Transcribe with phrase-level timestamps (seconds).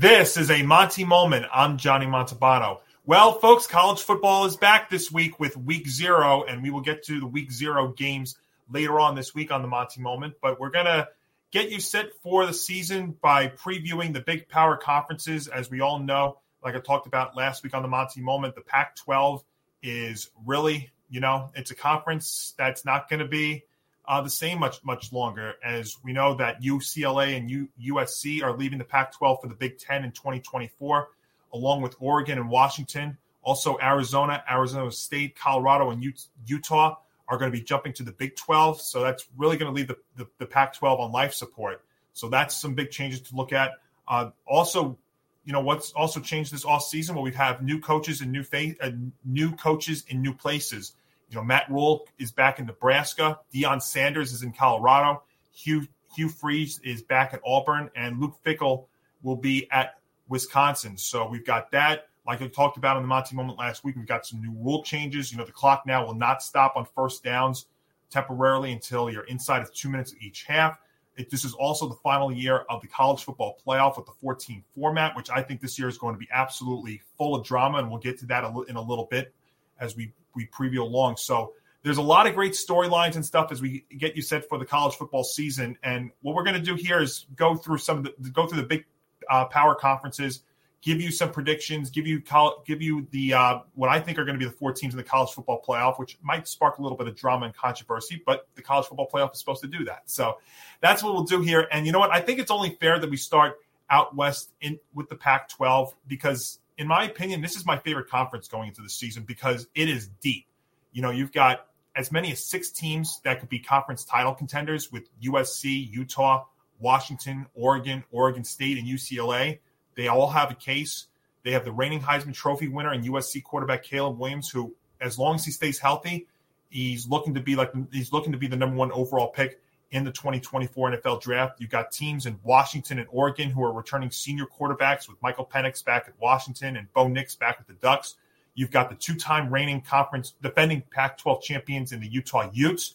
[0.00, 1.44] This is a Montie moment.
[1.52, 2.78] I'm Johnny Montalbano.
[3.04, 7.02] Well, folks, college football is back this week with week zero, and we will get
[7.02, 8.38] to the week zero games
[8.70, 10.36] later on this week on the Montie moment.
[10.40, 11.08] But we're going to
[11.50, 15.48] get you set for the season by previewing the big power conferences.
[15.48, 18.62] As we all know, like I talked about last week on the Montie moment, the
[18.62, 19.44] Pac 12
[19.82, 23.64] is really, you know, it's a conference that's not going to be
[24.10, 25.54] uh, the same much much longer.
[25.64, 29.78] As we know that UCLA and U- USC are leaving the Pac-12 for the Big
[29.78, 31.08] Ten in 2024,
[31.54, 33.16] along with Oregon and Washington.
[33.42, 36.12] Also, Arizona, Arizona State, Colorado, and U-
[36.44, 36.96] Utah
[37.28, 38.80] are going to be jumping to the Big 12.
[38.80, 41.84] So that's really going to leave the, the, the Pac 12 on life support.
[42.12, 43.74] So that's some big changes to look at.
[44.08, 44.98] Uh, also,
[45.44, 47.14] you know what's also changed this off season?
[47.14, 48.90] Well, we have new coaches and new fa- uh,
[49.24, 50.94] new coaches in new places.
[51.30, 53.38] You know, Matt Rhule is back in Nebraska.
[53.54, 55.22] Deion Sanders is in Colorado.
[55.52, 58.86] Hugh Hugh Freeze is back at Auburn, and Luke Fickell
[59.22, 60.96] will be at Wisconsin.
[60.96, 62.08] So we've got that.
[62.26, 64.82] Like I talked about in the Montie moment last week, we've got some new rule
[64.82, 65.30] changes.
[65.30, 67.66] You know, the clock now will not stop on first downs
[68.10, 70.78] temporarily until you're inside of two minutes of each half.
[71.16, 74.64] It, this is also the final year of the college football playoff with the 14
[74.74, 77.88] format, which I think this year is going to be absolutely full of drama, and
[77.88, 79.32] we'll get to that in a little bit
[79.80, 81.16] as we we preview along.
[81.16, 84.58] So there's a lot of great storylines and stuff as we get you set for
[84.58, 85.76] the college football season.
[85.82, 88.60] And what we're going to do here is go through some of the go through
[88.60, 88.84] the big
[89.30, 90.42] uh, power conferences,
[90.82, 94.24] give you some predictions, give you col- give you the uh, what I think are
[94.24, 96.82] going to be the four teams in the college football playoff, which might spark a
[96.82, 98.22] little bit of drama and controversy.
[98.24, 100.38] But the college football playoff is supposed to do that, so
[100.80, 101.66] that's what we'll do here.
[101.72, 102.10] And you know what?
[102.10, 103.56] I think it's only fair that we start
[103.88, 108.48] out west in with the Pac-12 because in my opinion, this is my favorite conference
[108.48, 110.46] going into the season because it is deep.
[110.92, 114.90] You know, you've got as many as six teams that could be conference title contenders
[114.90, 116.46] with USC, Utah,
[116.78, 119.58] Washington, Oregon, Oregon State, and UCLA.
[119.94, 121.08] They all have a case.
[121.44, 125.34] They have the reigning Heisman Trophy winner and USC quarterback Caleb Williams, who, as long
[125.34, 126.28] as he stays healthy,
[126.70, 130.04] he's looking to be like he's looking to be the number one overall pick in
[130.04, 131.60] the 2024 NFL draft.
[131.60, 135.84] You've got teams in Washington and Oregon who are returning senior quarterbacks with Michael Penix
[135.84, 138.14] back at Washington and Bo Nix back at the Ducks.
[138.54, 142.94] You've got the two time reigning conference defending Pac 12 champions in the Utah Utes.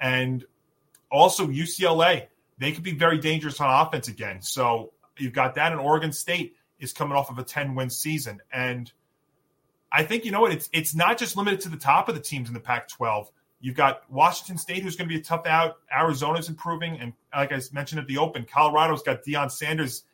[0.00, 0.44] And
[1.14, 2.26] also UCLA.
[2.58, 4.42] They could be very dangerous on offense again.
[4.42, 8.40] So you've got that, and Oregon State is coming off of a 10 win season.
[8.52, 8.90] And
[9.90, 12.20] I think, you know what, it's, it's not just limited to the top of the
[12.20, 13.30] teams in the Pac 12
[13.64, 15.78] You've got Washington State, who's going to be a tough out.
[15.90, 20.04] Arizona's improving, and like I mentioned at the Open, Colorado's got Deion Sanders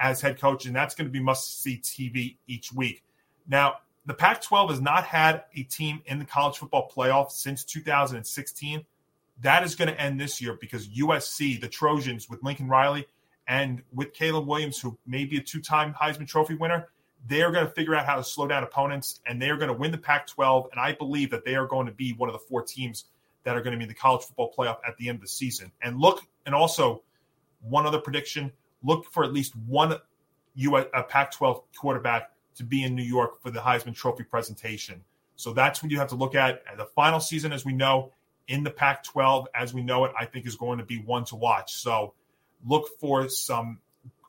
[0.00, 3.04] as head coach, and that's going to be must see TV each week.
[3.46, 3.76] Now,
[4.06, 8.84] the Pac 12 has not had a team in the college football playoff since 2016.
[9.42, 13.06] That is going to end this year because USC, the Trojans with Lincoln Riley
[13.46, 16.88] and with Caleb Williams, who may be a two time Heisman Trophy winner,
[17.26, 19.68] they are going to figure out how to slow down opponents and they are going
[19.68, 20.68] to win the Pac 12.
[20.72, 23.04] And I believe that they are going to be one of the four teams
[23.44, 25.28] that are going to be in the college football playoff at the end of the
[25.28, 25.72] season.
[25.82, 27.02] And look, and also
[27.60, 28.52] one other prediction
[28.82, 29.96] look for at least one
[30.54, 34.24] US, a uh, Pac 12 quarterback to be in New York for the Heisman Trophy
[34.24, 35.02] presentation.
[35.36, 36.62] So that's what you have to look at.
[36.68, 38.12] And the final season, as we know,
[38.48, 41.24] in the Pac 12, as we know it, I think is going to be one
[41.26, 41.74] to watch.
[41.74, 42.14] So
[42.66, 43.78] look for some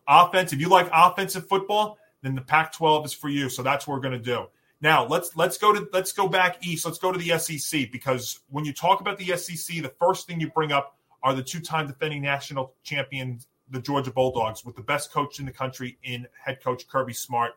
[0.08, 0.54] offense.
[0.54, 3.50] If you like offensive football, then the Pac-12 is for you.
[3.50, 4.48] So that's what we're going to do.
[4.82, 6.86] Now let's let's go to let's go back east.
[6.86, 10.40] Let's go to the SEC because when you talk about the SEC, the first thing
[10.40, 15.12] you bring up are the two-time defending national champions, the Georgia Bulldogs, with the best
[15.12, 17.54] coach in the country in head coach Kirby Smart.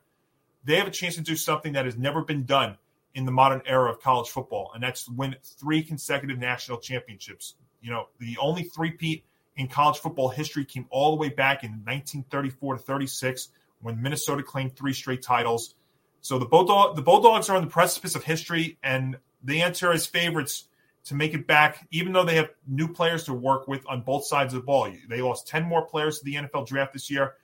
[0.65, 2.77] They have a chance to do something that has never been done
[3.15, 7.55] in the modern era of college football, and that's win three consecutive national championships.
[7.83, 9.25] You know, the only three-peat
[9.57, 13.49] in college football history came all the way back in 1934 to 36
[13.83, 15.75] when Minnesota claimed three straight titles.
[16.21, 20.07] So the Bulldog, the Bulldogs are on the precipice of history, and they enter as
[20.07, 20.69] favorites
[21.05, 24.25] to make it back, even though they have new players to work with on both
[24.25, 24.89] sides of the ball.
[25.09, 27.35] They lost 10 more players to the NFL draft this year.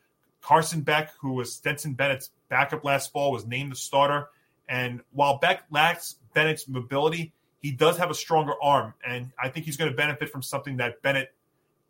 [0.40, 4.28] Carson Beck, who was Stetson Bennett's backup last fall, was named the starter.
[4.68, 8.94] And while Beck lacks Bennett's mobility, he does have a stronger arm.
[9.04, 11.34] And I think he's going to benefit from something that Bennett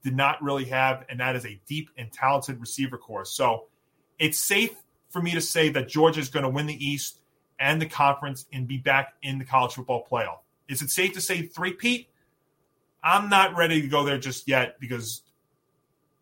[0.03, 3.25] did not really have, and that is a deep and talented receiver corps.
[3.25, 3.67] So
[4.19, 4.75] it's safe
[5.11, 7.21] for me to say that Georgia is going to win the East
[7.59, 10.39] and the conference and be back in the college football playoff.
[10.69, 12.09] Is it safe to say three-peat?
[13.03, 15.23] I'm not ready to go there just yet because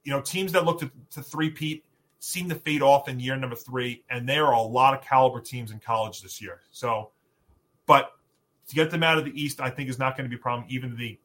[0.04, 1.84] you know teams that look to, to three-peat
[2.18, 5.40] seem to fade off in year number three, and there are a lot of caliber
[5.40, 6.60] teams in college this year.
[6.70, 7.10] So,
[7.86, 8.12] but
[8.68, 10.42] to get them out of the East, I think is not going to be a
[10.42, 11.18] problem, even if they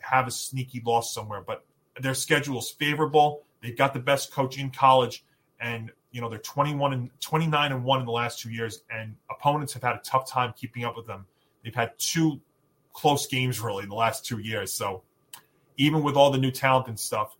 [0.00, 1.40] have a sneaky loss somewhere.
[1.40, 1.64] But
[2.00, 3.44] their schedule is favorable.
[3.62, 5.24] They've got the best coach in college
[5.60, 9.16] and you know they're 21 and 29 and one in the last two years, and
[9.30, 11.26] opponents have had a tough time keeping up with them.
[11.62, 12.40] They've had two
[12.92, 14.72] close games really in the last two years.
[14.72, 15.02] So
[15.76, 17.36] even with all the new talent and stuff,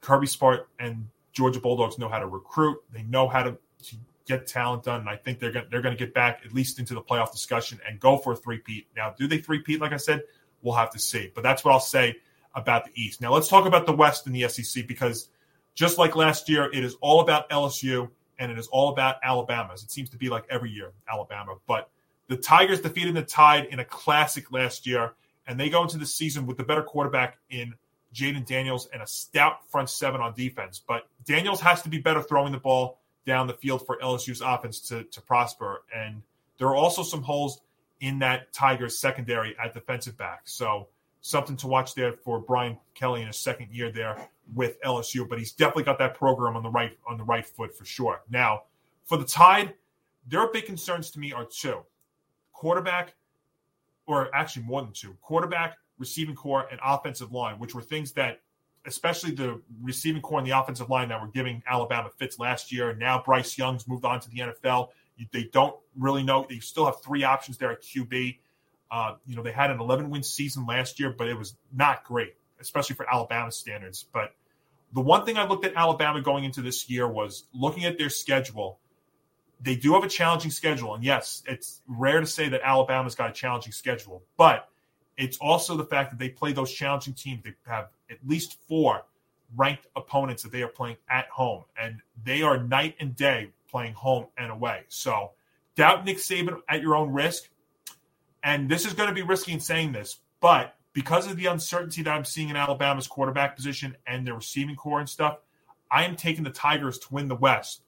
[0.00, 2.78] Kirby Smart and Georgia Bulldogs know how to recruit.
[2.92, 3.52] They know how to,
[3.84, 6.52] to get talent done, and I think they're going they're going to get back at
[6.52, 8.88] least into the playoff discussion and go for a three-peat.
[8.96, 9.80] Now, do they three-peat?
[9.80, 10.22] Like I said,
[10.62, 11.30] we'll have to see.
[11.34, 12.16] But that's what I'll say
[12.54, 13.20] about the East.
[13.20, 15.28] Now, let's talk about the West and the SEC because
[15.74, 19.72] just like last year, it is all about LSU and it is all about Alabama.
[19.72, 21.56] As it seems to be like every year, Alabama.
[21.66, 21.90] But
[22.28, 25.12] the Tigers defeated the Tide in a classic last year,
[25.46, 27.74] and they go into the season with the better quarterback in
[28.14, 30.82] Jayden Daniels and a stout front seven on defense.
[30.86, 34.80] But Daniels has to be better throwing the ball down the field for LSU's offense
[34.88, 35.82] to, to prosper.
[35.94, 36.22] And
[36.58, 37.60] there are also some holes
[38.00, 40.42] in that Tigers secondary at defensive back.
[40.44, 40.88] So
[41.20, 44.16] something to watch there for Brian Kelly in his second year there
[44.54, 45.28] with LSU.
[45.28, 48.22] But he's definitely got that program on the right on the right foot for sure.
[48.30, 48.64] Now,
[49.04, 49.74] for the Tide,
[50.28, 51.80] their big concerns to me are two:
[52.52, 53.14] quarterback,
[54.06, 58.40] or actually more than two: quarterback, receiving corps, and offensive line, which were things that,
[58.86, 62.94] especially the receiving corps and the offensive line, that were giving Alabama fits last year.
[62.94, 64.88] Now Bryce Young's moved on to the NFL.
[65.32, 66.46] They don't really know.
[66.48, 68.38] They still have three options there at QB.
[68.90, 72.04] Uh, you know, they had an 11 win season last year, but it was not
[72.04, 74.04] great, especially for Alabama standards.
[74.12, 74.34] But
[74.92, 78.10] the one thing I looked at Alabama going into this year was looking at their
[78.10, 78.78] schedule.
[79.60, 80.94] They do have a challenging schedule.
[80.94, 84.68] And yes, it's rare to say that Alabama's got a challenging schedule, but
[85.16, 87.42] it's also the fact that they play those challenging teams.
[87.44, 89.04] They have at least four
[89.56, 93.92] ranked opponents that they are playing at home, and they are night and day playing
[93.94, 94.84] home and away.
[94.88, 95.32] So
[95.76, 97.48] doubt Nick Saban at your own risk.
[98.42, 102.02] And this is going to be risky in saying this, but because of the uncertainty
[102.02, 105.38] that I'm seeing in Alabama's quarterback position and their receiving corps and stuff,
[105.90, 107.82] I am taking the Tigers to win the West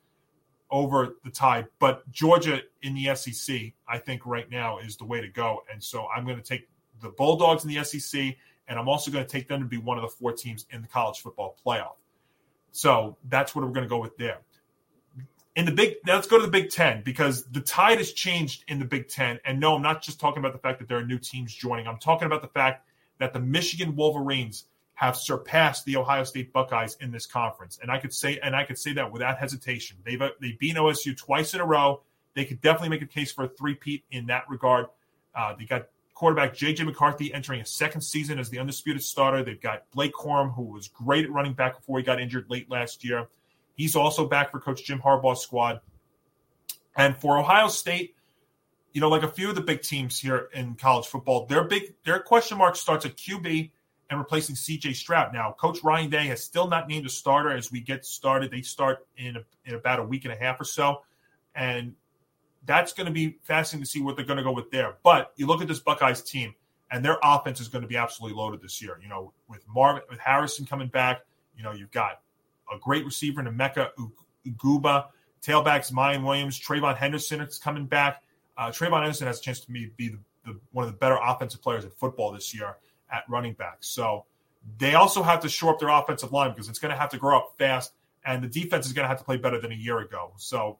[0.70, 1.66] over the Tide.
[1.78, 5.62] But Georgia in the SEC, I think right now is the way to go.
[5.70, 6.68] And so I'm going to take
[7.00, 8.36] the Bulldogs in the SEC,
[8.68, 10.82] and I'm also going to take them to be one of the four teams in
[10.82, 11.96] the college football playoff.
[12.70, 14.38] So that's what we're going to go with there
[15.54, 18.64] in the big now let's go to the big ten because the tide has changed
[18.68, 20.98] in the big ten and no i'm not just talking about the fact that there
[20.98, 22.86] are new teams joining i'm talking about the fact
[23.22, 24.64] that the michigan wolverines
[24.94, 27.78] have surpassed the ohio state buckeyes in this conference.
[27.80, 29.96] And i could say and i could say that without hesitation.
[30.04, 32.02] They've they beat osu twice in a row.
[32.34, 34.86] They could definitely make a case for a three-peat in that regard.
[35.34, 39.42] Uh, they got quarterback jj mccarthy entering a second season as the undisputed starter.
[39.42, 42.70] They've got blake corum who was great at running back before he got injured late
[42.70, 43.28] last year.
[43.74, 45.80] He's also back for Coach Jim Harbaugh's squad.
[46.96, 48.14] And for Ohio State,
[48.92, 51.94] you know, like a few of the big teams here in college football, their big
[52.04, 53.70] their question mark starts at QB
[54.10, 55.32] and replacing CJ Stroud.
[55.32, 58.50] Now, Coach Ryan Day has still not named a starter as we get started.
[58.50, 61.02] They start in, a, in about a week and a half or so.
[61.54, 61.94] And
[62.66, 64.96] that's going to be fascinating to see what they're going to go with there.
[65.02, 66.54] But you look at this Buckeyes team,
[66.90, 68.98] and their offense is going to be absolutely loaded this year.
[69.02, 71.22] You know, with Marvin, with Harrison coming back,
[71.56, 72.20] you know, you've got
[72.72, 73.88] a great receiver in Emeka
[74.46, 75.06] Egbuka,
[75.42, 78.22] tailbacks Miyan Williams, TreVeyon Henderson is coming back.
[78.56, 81.18] Uh, TreVeyon Henderson has a chance to be, be the, the, one of the better
[81.22, 82.76] offensive players in football this year
[83.10, 83.78] at running back.
[83.80, 84.26] So
[84.78, 87.18] they also have to shore up their offensive line because it's going to have to
[87.18, 87.92] grow up fast,
[88.24, 90.32] and the defense is going to have to play better than a year ago.
[90.36, 90.78] So,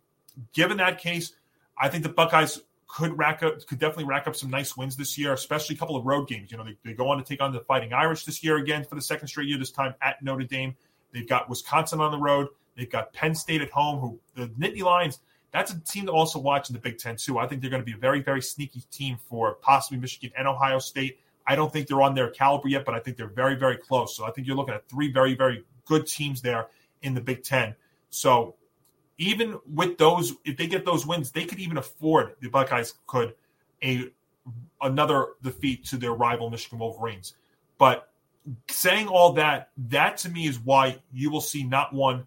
[0.52, 1.32] given that case,
[1.76, 5.18] I think the Buckeyes could rack up, could definitely rack up some nice wins this
[5.18, 6.50] year, especially a couple of road games.
[6.50, 8.84] You know, they, they go on to take on the Fighting Irish this year again
[8.84, 9.58] for the second straight year.
[9.58, 10.76] This time at Notre Dame.
[11.12, 12.48] They've got Wisconsin on the road.
[12.76, 13.98] They've got Penn State at home.
[13.98, 15.18] Who the Nittany Lions?
[15.52, 17.38] That's a team to also watch in the Big Ten too.
[17.38, 20.48] I think they're going to be a very, very sneaky team for possibly Michigan and
[20.48, 21.20] Ohio State.
[21.46, 24.16] I don't think they're on their caliber yet, but I think they're very, very close.
[24.16, 26.68] So I think you're looking at three very, very good teams there
[27.02, 27.74] in the Big Ten.
[28.10, 28.54] So
[29.18, 33.34] even with those, if they get those wins, they could even afford the Buckeyes could
[33.82, 34.10] a
[34.80, 37.34] another defeat to their rival Michigan Wolverines.
[37.78, 38.08] But
[38.68, 42.26] saying all that, that to me is why you will see not one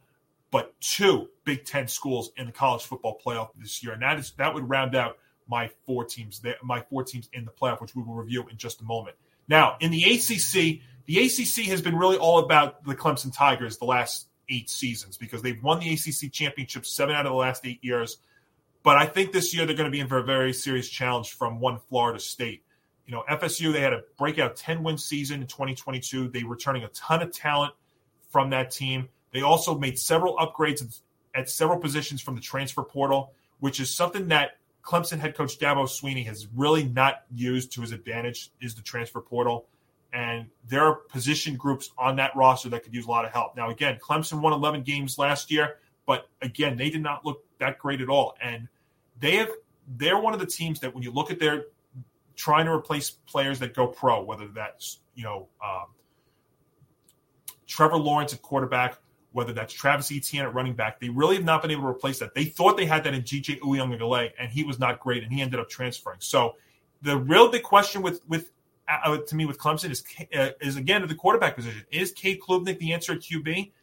[0.55, 4.31] but two Big Ten schools in the college football playoff this year, and that is
[4.37, 5.17] that would round out
[5.49, 8.79] my four teams my four teams in the playoff, which we will review in just
[8.79, 9.17] a moment.
[9.49, 13.83] Now, in the ACC, the ACC has been really all about the Clemson Tigers the
[13.83, 17.83] last eight seasons because they've won the ACC championship seven out of the last eight
[17.83, 18.19] years.
[18.81, 21.33] But I think this year they're going to be in for a very serious challenge
[21.33, 22.63] from one Florida State
[23.05, 26.29] you know, FSU, they had a breakout 10 win season in 2022.
[26.29, 27.73] They were returning a ton of talent
[28.31, 29.09] from that team.
[29.35, 31.01] They also made several upgrades
[31.35, 34.51] at several positions from the transfer portal, which is something that
[34.81, 39.19] Clemson head coach Dabo Swinney has really not used to his advantage is the transfer
[39.19, 39.65] portal.
[40.13, 43.57] And there are position groups on that roster that could use a lot of help.
[43.57, 47.77] Now, again, Clemson won 11 games last year, but again, they did not look that
[47.77, 48.37] great at all.
[48.41, 48.69] And
[49.19, 49.49] they have
[49.97, 51.65] they're one of the teams that when you look at their
[52.37, 55.87] trying to replace players that go pro, whether that's you know um,
[57.67, 58.97] Trevor Lawrence at quarterback,
[59.35, 62.19] whether that's Travis Etienne at running back, they really have not been able to replace
[62.19, 62.33] that.
[62.33, 65.41] They thought they had that in DJ Uiagalelei, and he was not great, and he
[65.41, 66.19] ended up transferring.
[66.21, 66.55] So
[67.01, 68.53] the real big question with with
[68.87, 71.83] uh, to me with Clemson is uh, is again at the quarterback position.
[71.91, 73.73] Is Cade Klubnik the answer at QB?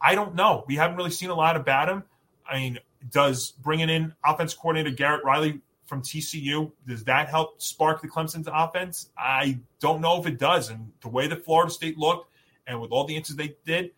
[0.00, 0.62] I don't know.
[0.68, 2.04] We haven't really seen a lot about him.
[2.48, 2.78] I mean,
[3.10, 8.48] does bringing in offense coordinator Garrett Riley from TCU does that help spark the Clemson's
[8.52, 9.10] offense?
[9.18, 10.70] I don't know if it does.
[10.70, 12.30] And the way that Florida State looked,
[12.68, 13.90] and with all the answers they did,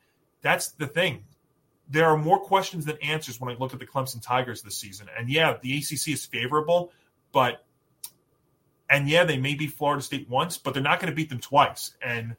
[0.44, 1.24] that's the thing.
[1.88, 5.08] There are more questions than answers when I look at the Clemson Tigers this season.
[5.18, 6.92] And yeah, the ACC is favorable,
[7.32, 7.64] but
[8.90, 11.40] and yeah, they may beat Florida State once, but they're not going to beat them
[11.40, 11.94] twice.
[12.02, 12.36] And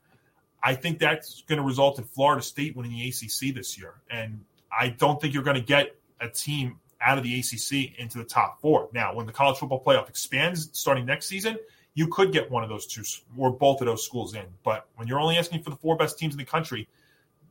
[0.63, 3.95] I think that's going to result in Florida State winning the ACC this year.
[4.09, 8.19] And I don't think you're going to get a team out of the ACC into
[8.19, 8.89] the top four.
[8.93, 11.57] Now, when the college football playoff expands starting next season,
[11.95, 13.03] you could get one of those two
[13.37, 14.45] or both of those schools in.
[14.63, 16.87] But when you're only asking for the four best teams in the country,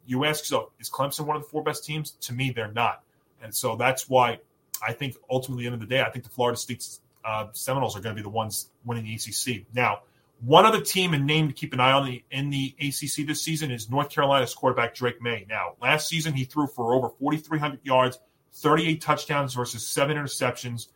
[0.07, 2.13] you ask yourself, is Clemson one of the four best teams?
[2.23, 3.03] To me, they're not.
[3.43, 4.39] And so that's why
[4.87, 6.87] I think ultimately, at the end of the day, I think the Florida State
[7.25, 9.67] uh, Seminoles are going to be the ones winning the ACC.
[9.75, 10.01] Now,
[10.41, 13.43] one other team and name to keep an eye on the, in the ACC this
[13.43, 15.47] season is North Carolina's quarterback Drake Maye.
[15.49, 18.19] Now, last season he threw for over 4,300 yards,
[18.55, 20.89] 38 touchdowns versus seven interceptions.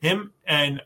[0.00, 0.80] Him and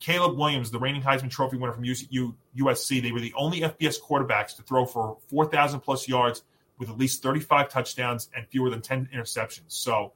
[0.00, 4.56] Caleb Williams, the reigning Heisman Trophy winner from USC, they were the only FBS quarterbacks
[4.56, 6.42] to throw for 4,000 plus yards
[6.82, 9.68] with at least 35 touchdowns and fewer than 10 interceptions.
[9.68, 10.12] So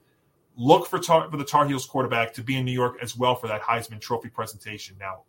[0.57, 3.37] look for, tar- for the Tar Heels quarterback to be in New York as well
[3.37, 4.97] for that Heisman Trophy presentation.
[4.99, 5.23] Now,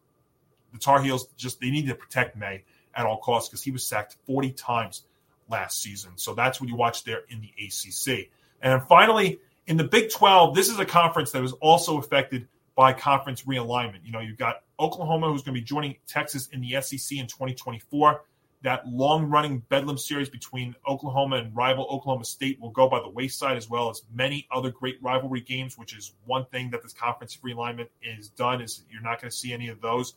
[0.74, 2.64] the Tar Heels just they need to protect Maye
[2.96, 5.04] at all costs because he was sacked 40 times
[5.48, 6.14] last season.
[6.16, 8.30] So that's what you watch there in the ACC.
[8.64, 12.94] And finally, in the Big 12, this is a conference that was also affected by
[12.94, 14.00] conference realignment.
[14.04, 17.28] You know, you've got Oklahoma, who's going to be joining Texas in the SEC in
[17.28, 18.24] 2024.
[18.64, 23.10] That long running Bedlam series between Oklahoma and rival Oklahoma State will go by the
[23.10, 26.94] wayside, as well as many other great rivalry games, which is one thing that this
[26.94, 30.16] conference realignment is done, is you're not going to see any of those.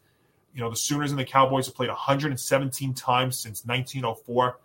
[0.55, 4.59] You know, the Sooners and the Cowboys have played 117 times since 1904.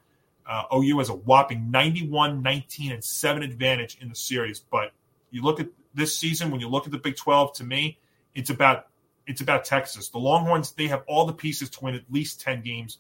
[0.48, 4.60] Uh, OU has a whopping 91, 19, and 7 advantage in the series.
[4.60, 4.92] But
[5.32, 8.00] you look at this season, when you look at the Big 12, to me,
[8.36, 8.88] it's about
[9.28, 10.10] it's about Texas.
[10.10, 13.00] The Longhorns, they have all the pieces to win at least 10 games,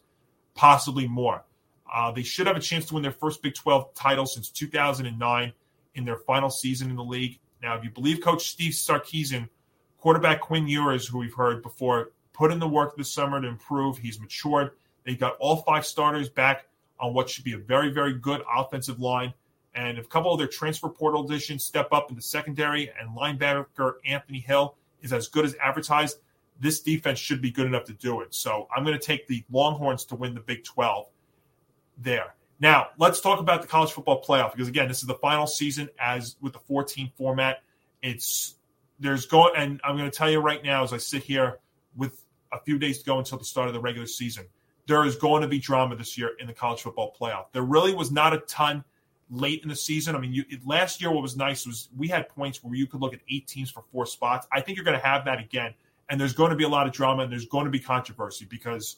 [0.55, 1.43] possibly more.
[1.93, 5.53] Uh, they should have a chance to win their first Big 12 title since 2009
[5.93, 7.39] in their final season in the league.
[7.61, 9.47] Now, if you believe Coach Steve Sarkisian,
[9.99, 13.97] quarterback Quinn Ewers, who we've heard before, put in the work this summer to improve.
[13.97, 14.71] He's matured.
[15.05, 16.67] They got all five starters back
[16.99, 19.33] on what should be a very, very good offensive line.
[19.73, 23.15] And if a couple of their transfer portal additions step up in the secondary and
[23.15, 26.17] linebacker Anthony Hill is as good as advertised,
[26.59, 28.33] this defense should be good enough to do it.
[28.33, 31.07] So I'm going to take the Longhorns to win the Big 12
[31.97, 32.35] there.
[32.59, 35.89] Now, let's talk about the college football playoff because again, this is the final season
[35.99, 37.61] as with the 14 format.
[38.01, 38.55] It's
[38.99, 41.59] there's going and I'm going to tell you right now as I sit here
[41.97, 44.45] with a few days to go until the start of the regular season.
[44.87, 47.45] There is going to be drama this year in the college football playoff.
[47.51, 48.83] There really was not a ton
[49.29, 50.15] late in the season.
[50.15, 53.01] I mean, you, last year what was nice was we had points where you could
[53.01, 54.47] look at eight teams for four spots.
[54.51, 55.73] I think you're going to have that again,
[56.09, 58.45] and there's going to be a lot of drama and there's going to be controversy
[58.45, 58.97] because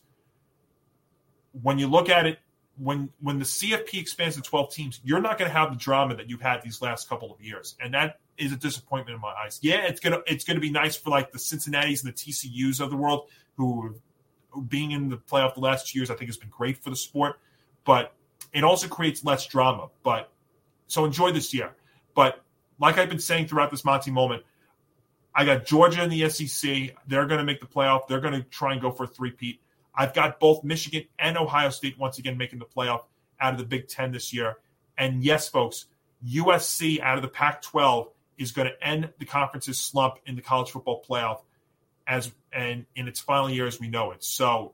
[1.61, 2.39] when you look at it,
[2.77, 6.15] when when the CFP expands to 12 teams, you're not going to have the drama
[6.15, 9.33] that you've had these last couple of years, and that is a disappointment in my
[9.43, 9.59] eyes.
[9.63, 12.91] Yeah, it's gonna it's gonna be nice for like the Cincinnati's and the TCU's of
[12.91, 13.95] the world who
[14.67, 16.95] being in the playoff the last two years, I think has been great for the
[16.95, 17.39] sport.
[17.83, 18.13] But
[18.53, 19.89] it also creates less drama.
[20.03, 20.31] But
[20.87, 21.71] so enjoy this year.
[22.15, 22.41] But
[22.79, 24.43] like I've been saying throughout this Montie moment,
[25.37, 26.95] I got Georgia in the SEC.
[27.05, 28.07] They're going to make the playoff.
[28.07, 29.61] They're going to try and go for a three-peat.
[29.93, 33.01] I've got both Michigan and Ohio State once again making the playoff
[33.39, 34.57] out of the Big Ten this year.
[34.97, 35.85] And yes, folks,
[36.27, 40.41] USC out of the Pac 12 is going to end the conference's slump in the
[40.41, 41.41] college football playoff
[42.07, 44.23] as and in its final year as we know it.
[44.23, 44.73] So,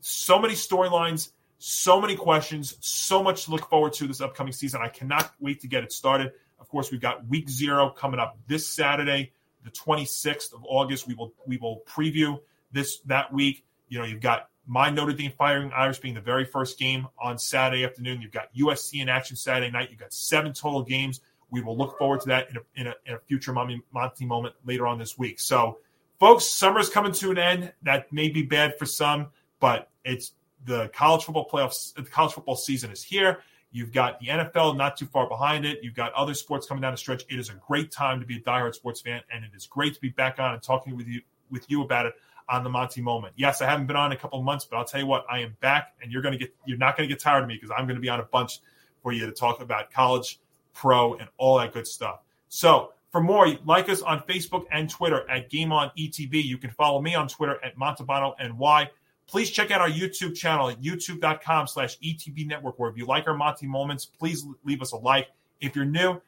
[0.00, 4.82] so many storylines, so many questions, so much to look forward to this upcoming season.
[4.82, 6.32] I cannot wait to get it started.
[6.60, 9.32] Of course, we've got week zero coming up this Saturday,
[9.64, 11.06] the 26th of August.
[11.06, 12.38] We will we will preview
[12.72, 13.64] this that week.
[13.88, 17.38] You know, you've got my Notre Dame Fighting Irish being the very first game on
[17.38, 18.22] Saturday afternoon.
[18.22, 19.90] You've got USC in action Saturday night.
[19.90, 21.20] You've got seven total games.
[21.50, 24.54] We will look forward to that in a, in a, in a future Montie moment
[24.64, 25.38] later on this week.
[25.38, 25.78] So,
[26.18, 27.72] folks, summer's coming to an end.
[27.82, 29.28] That may be bad for some,
[29.60, 30.32] but it's
[30.64, 31.94] the college football playoffs.
[31.94, 33.40] The college football season is here.
[33.74, 35.80] You've got the NFL not too far behind it.
[35.82, 37.24] You've got other sports coming down the stretch.
[37.28, 39.94] It is a great time to be a diehard sports fan, and it is great
[39.94, 42.14] to be back on and talking with you with you about it
[42.48, 43.34] on the Montie Moment.
[43.36, 45.40] Yes, I haven't been on in a couple months, but I'll tell you what, I
[45.40, 47.72] am back, and you're to get you're not going to get tired of me because
[47.76, 48.60] I'm going to be on a bunch
[49.02, 50.38] for you to talk about college,
[50.72, 52.20] pro, and all that good stuff.
[52.48, 56.44] So for more, like us on Facebook and Twitter at Game On ETB.
[56.44, 58.90] You can follow me on Twitter at Montalbano NY.
[59.26, 63.26] Please check out our YouTube channel at youtube.com slash ETB Network, where if you like
[63.26, 65.28] our Montie moments, please leave us a like.
[65.60, 66.20] If you're new,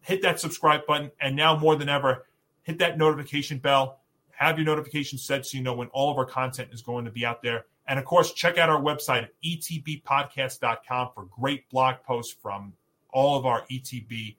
[0.00, 1.10] hit that subscribe button.
[1.20, 2.26] And now more than ever,
[2.62, 4.00] hit that notification bell
[4.36, 7.10] have your notifications set so you know when all of our content is going to
[7.10, 7.64] be out there.
[7.88, 12.74] And of course, check out our website at etbpodcast.com for great blog posts from
[13.12, 14.36] all of our ETB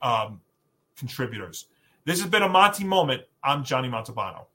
[0.00, 0.40] um,
[0.96, 1.66] contributors.
[2.06, 3.22] This has been a Montie moment.
[3.42, 4.46] I'm Johnny Montalbano.